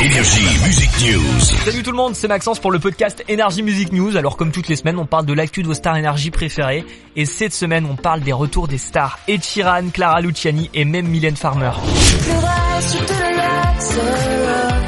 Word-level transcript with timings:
Music 0.00 0.90
News. 1.02 1.40
Salut 1.64 1.82
tout 1.82 1.90
le 1.90 1.96
monde, 1.96 2.14
c'est 2.14 2.28
Maxence 2.28 2.60
pour 2.60 2.70
le 2.70 2.78
podcast 2.78 3.24
Énergie 3.26 3.64
Music 3.64 3.92
News. 3.92 4.16
Alors 4.16 4.36
comme 4.36 4.52
toutes 4.52 4.68
les 4.68 4.76
semaines, 4.76 4.96
on 4.96 5.06
parle 5.06 5.26
de 5.26 5.32
l'actu 5.32 5.62
de 5.62 5.66
vos 5.66 5.74
stars 5.74 5.96
énergie 5.96 6.30
préférées. 6.30 6.84
Et 7.16 7.24
cette 7.24 7.52
semaine, 7.52 7.84
on 7.84 7.96
parle 7.96 8.20
des 8.20 8.32
retours 8.32 8.68
des 8.68 8.78
stars 8.78 9.18
Ed 9.26 9.40
Clara 9.92 10.20
Luciani 10.20 10.70
et 10.72 10.84
même 10.84 11.08
Mylène 11.08 11.34
Farmer. 11.34 11.72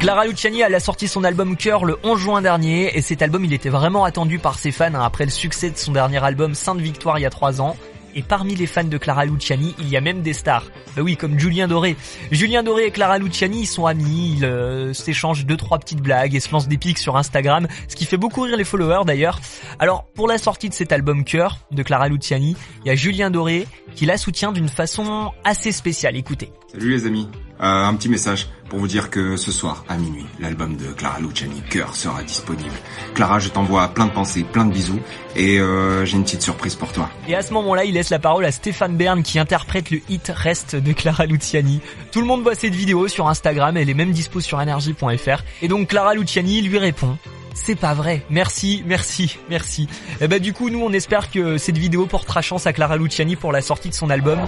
Clara 0.00 0.24
Luciani 0.24 0.60
elle 0.62 0.74
a 0.74 0.80
sorti 0.80 1.06
son 1.06 1.22
album 1.22 1.58
Cœur 1.58 1.84
le 1.84 1.98
11 2.02 2.18
juin 2.18 2.40
dernier 2.40 2.96
et 2.96 3.02
cet 3.02 3.20
album 3.20 3.44
il 3.44 3.52
était 3.52 3.68
vraiment 3.68 4.04
attendu 4.04 4.38
par 4.38 4.58
ses 4.58 4.72
fans 4.72 4.94
hein, 4.94 5.02
après 5.04 5.26
le 5.26 5.30
succès 5.30 5.68
de 5.68 5.76
son 5.76 5.92
dernier 5.92 6.24
album 6.24 6.54
Sainte 6.54 6.80
Victoire 6.80 7.18
il 7.18 7.22
y 7.22 7.26
a 7.26 7.30
3 7.30 7.60
ans. 7.60 7.76
Et 8.14 8.22
parmi 8.22 8.54
les 8.54 8.66
fans 8.66 8.84
de 8.84 8.96
Clara 8.96 9.24
Luciani, 9.24 9.74
il 9.78 9.88
y 9.88 9.96
a 9.96 10.00
même 10.00 10.22
des 10.22 10.32
stars. 10.32 10.64
Bah 10.96 11.02
oui, 11.02 11.16
comme 11.16 11.38
Julien 11.38 11.66
Doré. 11.66 11.96
Julien 12.30 12.62
Doré 12.62 12.86
et 12.86 12.90
Clara 12.90 13.18
Luciani, 13.18 13.62
ils 13.62 13.66
sont 13.66 13.86
amis, 13.86 14.36
ils 14.38 14.44
euh, 14.44 14.92
s'échangent 14.92 15.46
deux 15.46 15.56
trois 15.56 15.78
petites 15.78 16.00
blagues 16.00 16.34
et 16.34 16.40
se 16.40 16.50
lancent 16.52 16.68
des 16.68 16.78
pics 16.78 16.98
sur 16.98 17.16
Instagram, 17.16 17.66
ce 17.88 17.96
qui 17.96 18.04
fait 18.04 18.16
beaucoup 18.16 18.42
rire 18.42 18.56
les 18.56 18.64
followers 18.64 19.04
d'ailleurs. 19.04 19.40
Alors, 19.78 20.06
pour 20.14 20.28
la 20.28 20.38
sortie 20.38 20.68
de 20.68 20.74
cet 20.74 20.92
album 20.92 21.24
Cœur 21.24 21.58
de 21.72 21.82
Clara 21.82 22.08
Luciani, 22.08 22.56
il 22.84 22.88
y 22.88 22.90
a 22.90 22.94
Julien 22.94 23.30
Doré 23.30 23.66
qui 23.96 24.06
la 24.06 24.16
soutient 24.16 24.52
d'une 24.52 24.68
façon 24.68 25.32
assez 25.42 25.72
spéciale. 25.72 26.16
Écoutez. 26.16 26.50
Salut 26.72 26.90
les 26.90 27.06
amis. 27.06 27.28
Euh, 27.60 27.84
un 27.84 27.94
petit 27.94 28.08
message 28.08 28.48
pour 28.68 28.78
vous 28.78 28.88
dire 28.88 29.10
que 29.10 29.36
ce 29.36 29.52
soir, 29.52 29.84
à 29.88 29.96
minuit, 29.96 30.26
l'album 30.40 30.76
de 30.76 30.86
Clara 30.86 31.20
Luciani, 31.20 31.62
Cœur, 31.70 31.94
sera 31.94 32.22
disponible. 32.22 32.74
Clara, 33.14 33.38
je 33.38 33.48
t'envoie 33.48 33.88
plein 33.88 34.06
de 34.06 34.10
pensées, 34.10 34.42
plein 34.42 34.64
de 34.64 34.72
bisous, 34.72 34.98
et 35.36 35.60
euh, 35.60 36.04
j'ai 36.04 36.16
une 36.16 36.24
petite 36.24 36.42
surprise 36.42 36.74
pour 36.74 36.90
toi. 36.92 37.08
Et 37.28 37.36
à 37.36 37.42
ce 37.42 37.52
moment-là, 37.52 37.84
il 37.84 37.94
laisse 37.94 38.10
la 38.10 38.18
parole 38.18 38.44
à 38.44 38.50
Stéphane 38.52 38.96
Bern 38.96 39.22
qui 39.22 39.38
interprète 39.38 39.90
le 39.90 40.00
hit 40.08 40.32
Reste 40.34 40.74
de 40.74 40.92
Clara 40.92 41.26
Luciani. 41.26 41.80
Tout 42.10 42.20
le 42.20 42.26
monde 42.26 42.42
voit 42.42 42.54
cette 42.54 42.74
vidéo 42.74 43.06
sur 43.06 43.28
Instagram, 43.28 43.76
elle 43.76 43.90
est 43.90 43.94
même 43.94 44.12
dispo 44.12 44.40
sur 44.40 44.58
energy.fr. 44.58 45.44
Et 45.62 45.68
donc 45.68 45.88
Clara 45.88 46.14
Luciani 46.14 46.62
lui 46.62 46.78
répond 46.78 47.16
c'est 47.54 47.76
pas 47.76 47.94
vrai. 47.94 48.22
Merci, 48.30 48.82
merci, 48.86 49.38
merci. 49.48 49.88
Et 50.20 50.28
bah 50.28 50.38
du 50.38 50.52
coup, 50.52 50.70
nous 50.70 50.80
on 50.80 50.92
espère 50.92 51.30
que 51.30 51.56
cette 51.56 51.78
vidéo 51.78 52.06
portera 52.06 52.42
chance 52.42 52.66
à 52.66 52.72
Clara 52.72 52.96
Luciani 52.96 53.36
pour 53.36 53.52
la 53.52 53.62
sortie 53.62 53.88
de 53.88 53.94
son 53.94 54.10
album. 54.10 54.38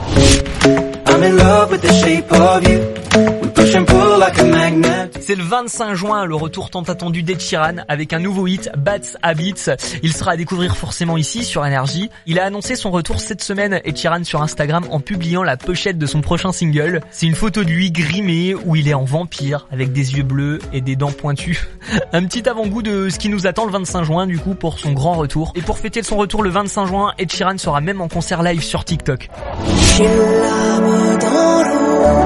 C'est 5.21 5.35
le 5.35 5.43
25 5.43 5.95
juin, 5.95 6.25
le 6.25 6.35
retour 6.35 6.71
tant 6.71 6.83
attendu 6.83 7.23
d'Ed 7.23 7.41
Sheeran 7.41 7.77
avec 7.89 8.13
un 8.13 8.19
nouveau 8.19 8.47
hit, 8.47 8.71
Bats 8.77 8.99
Habits. 9.23 9.71
Il 10.03 10.13
sera 10.13 10.33
à 10.33 10.37
découvrir 10.37 10.77
forcément 10.77 11.17
ici 11.17 11.43
sur 11.43 11.63
Energy. 11.63 12.11
Il 12.27 12.39
a 12.39 12.45
annoncé 12.45 12.77
son 12.77 12.91
retour 12.91 13.19
cette 13.21 13.43
semaine, 13.43 13.81
Ed 13.85 13.97
Sheeran 13.97 14.25
sur 14.25 14.43
Instagram, 14.43 14.85
en 14.91 15.01
publiant 15.01 15.43
la 15.43 15.57
pochette 15.57 15.99
de 15.99 16.07
son 16.07 16.21
prochain 16.21 16.53
single. 16.53 17.01
C'est 17.11 17.27
une 17.27 17.35
photo 17.35 17.65
de 17.65 17.71
lui 17.71 17.91
grimé 17.91 18.55
où 18.55 18.77
il 18.77 18.89
est 18.89 18.95
en 18.95 19.05
vampire 19.05 19.67
avec 19.73 19.93
des 19.93 20.17
yeux 20.17 20.23
bleus 20.23 20.59
et 20.73 20.81
des 20.81 20.97
dents 20.97 21.13
pointues. 21.13 21.67
un 22.13 22.25
petit 22.25 22.49
avant-goût 22.49 22.83
de 22.83 23.09
ce 23.09 23.19
qui 23.19 23.29
nous 23.29 23.47
attend 23.47 23.65
le 23.65 23.73
25 23.73 24.05
juin 24.05 24.27
du 24.27 24.39
coup 24.39 24.55
pour 24.55 24.79
son 24.79 24.93
grand 24.93 25.15
retour. 25.15 25.53
Et 25.55 25.63
pour 25.63 25.79
fêter 25.79 26.03
son 26.03 26.17
retour 26.17 26.43
le 26.43 26.51
25 26.51 26.87
juin, 26.87 27.13
Ed 27.19 27.33
Sheeran 27.33 27.59
sera 27.59 27.81
même 27.81 28.01
en 28.01 28.09
concert 28.09 28.43
live 28.43 28.63
sur 28.63 28.85
TikTok. 28.85 29.29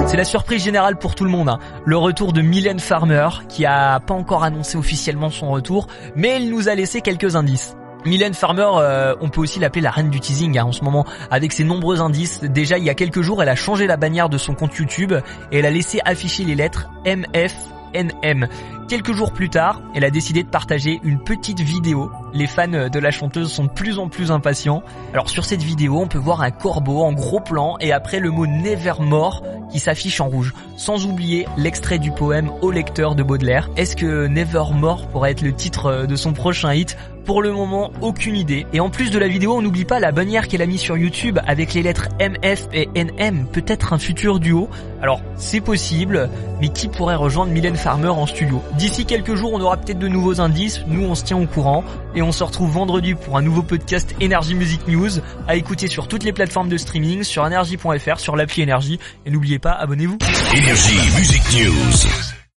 C'est 0.07 0.17
la 0.17 0.25
surprise 0.25 0.63
générale 0.65 0.97
pour 0.97 1.15
tout 1.15 1.20
Hein. 1.23 1.59
Le 1.85 1.97
retour 1.97 2.33
de 2.33 2.41
Mylène 2.41 2.81
Farmer, 2.81 3.29
qui 3.49 3.67
a 3.67 4.01
pas 4.01 4.15
encore 4.15 4.43
annoncé 4.43 4.79
officiellement 4.79 5.31
son 5.31 5.51
retour, 5.51 5.87
mais 6.17 6.29
elle 6.29 6.49
nous 6.49 6.69
a 6.69 6.75
laissé 6.75 7.01
quelques 7.01 7.37
indices. 7.37 7.77
Mylène 8.07 8.33
Farmer, 8.33 8.71
euh, 8.77 9.15
on 9.21 9.29
peut 9.29 9.43
aussi 9.43 9.59
l'appeler 9.59 9.83
la 9.83 9.91
reine 9.91 10.09
du 10.09 10.21
teasing 10.21 10.59
hein, 10.59 10.65
en 10.65 10.73
ce 10.73 10.83
moment, 10.83 11.05
avec 11.31 11.53
ses 11.53 11.65
nombreux 11.65 12.01
indices. 12.01 12.41
Déjà, 12.41 12.79
il 12.79 12.85
y 12.85 12.91
a 12.91 12.95
quelques 12.95 13.21
jours, 13.21 13.43
elle 13.43 13.51
a 13.51 13.57
changé 13.57 13.87
la 13.87 13.99
bannière 13.99 14.31
de 14.31 14.39
son 14.39 14.55
compte 14.55 14.75
YouTube 14.77 15.13
et 15.53 15.59
elle 15.59 15.67
a 15.67 15.71
laissé 15.71 16.01
afficher 16.05 16.45
les 16.45 16.55
lettres 16.55 16.89
MF 17.05 17.55
NM. 17.95 18.49
Quelques 18.91 19.13
jours 19.13 19.33
plus 19.33 19.51
tard, 19.51 19.83
elle 19.95 20.03
a 20.03 20.11
décidé 20.11 20.43
de 20.43 20.49
partager 20.49 20.99
une 21.05 21.21
petite 21.21 21.61
vidéo. 21.61 22.11
Les 22.33 22.49
fans 22.49 22.67
de 22.67 22.99
la 22.99 23.13
chanteuse 23.13 23.53
sont 23.53 23.67
de 23.67 23.71
plus 23.71 24.01
en 24.01 24.09
plus 24.09 24.33
impatients. 24.33 24.83
Alors 25.13 25.31
sur 25.31 25.45
cette 25.45 25.63
vidéo, 25.63 26.01
on 26.01 26.09
peut 26.09 26.19
voir 26.19 26.41
un 26.41 26.51
corbeau 26.51 27.03
en 27.03 27.13
gros 27.13 27.39
plan 27.39 27.77
et 27.79 27.93
après 27.93 28.19
le 28.19 28.33
mot 28.33 28.49
Nevermore 28.49 29.45
qui 29.71 29.79
s'affiche 29.79 30.21
en 30.21 30.27
rouge. 30.27 30.53
Sans 30.77 31.07
oublier 31.07 31.47
l'extrait 31.57 32.01
du 32.01 32.11
poème 32.11 32.51
Au 32.63 32.73
lecteur 32.73 33.15
de 33.15 33.23
Baudelaire. 33.23 33.71
Est-ce 33.77 33.95
que 33.95 34.27
Nevermore 34.27 35.07
pourrait 35.07 35.31
être 35.31 35.43
le 35.43 35.53
titre 35.55 36.07
de 36.07 36.17
son 36.17 36.33
prochain 36.33 36.75
hit? 36.75 36.97
Pour 37.25 37.43
le 37.43 37.53
moment, 37.53 37.93
aucune 38.01 38.35
idée. 38.35 38.67
Et 38.73 38.81
en 38.81 38.91
plus 38.91 39.11
de 39.11 39.19
la 39.19 39.29
vidéo, 39.29 39.55
on 39.55 39.63
n'oublie 39.63 39.85
pas 39.85 40.01
la 40.01 40.11
bannière 40.11 40.49
qu'elle 40.49 40.63
a 40.63 40.67
mis 40.67 40.79
sur 40.79 40.97
YouTube 40.97 41.39
avec 41.47 41.75
les 41.75 41.83
lettres 41.83 42.09
MF 42.19 42.67
et 42.73 42.89
NM, 42.97 43.47
peut-être 43.47 43.93
un 43.93 43.99
futur 43.99 44.41
duo. 44.41 44.69
Alors, 45.01 45.21
c'est 45.37 45.61
possible, 45.61 46.29
mais 46.61 46.71
qui 46.71 46.89
pourrait 46.89 47.15
rejoindre 47.15 47.53
Mylène 47.53 47.77
Farmer 47.77 48.09
en 48.09 48.27
studio? 48.27 48.63
D'ici 48.81 49.05
quelques 49.05 49.35
jours, 49.35 49.53
on 49.53 49.61
aura 49.61 49.77
peut-être 49.77 49.99
de 49.99 50.09
nouveaux 50.09 50.41
indices, 50.41 50.81
nous 50.87 51.05
on 51.05 51.15
se 51.15 51.23
tient 51.23 51.37
au 51.37 51.45
courant, 51.45 51.85
et 52.15 52.23
on 52.23 52.33
se 52.33 52.43
retrouve 52.43 52.71
vendredi 52.71 53.15
pour 53.15 53.37
un 53.37 53.43
nouveau 53.43 53.63
podcast 53.63 54.15
Energy 54.23 54.55
Music 54.55 54.89
News, 54.89 55.11
à 55.47 55.57
écouter 55.57 55.87
sur 55.87 56.09
toutes 56.09 56.25
les 56.25 56.33
plateformes 56.33 56.71
de 56.71 56.79
streaming, 56.79 57.23
sur 57.23 57.43
energy.fr, 57.43 58.19
sur 58.19 58.37
l'appli 58.37 58.63
Energy, 58.63 58.99
et 59.27 59.31
n'oubliez 59.31 59.59
pas, 59.59 59.73
abonnez-vous. 59.73 60.17
Énergie 60.55 60.97
Music 61.15 61.43
News. 61.53 62.40